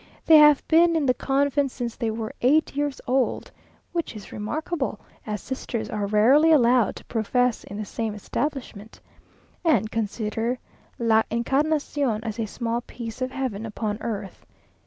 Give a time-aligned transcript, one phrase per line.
[0.25, 3.51] They have been in the convent since they were eight years old
[3.91, 8.99] (which is remarkable, as sisters are rarely allowed to profess in the same establishment),
[9.63, 10.57] and consider
[10.97, 14.43] La Encarnación as a small piece of heaven upon earth.